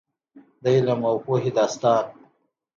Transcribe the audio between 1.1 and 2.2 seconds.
پوهې داستان.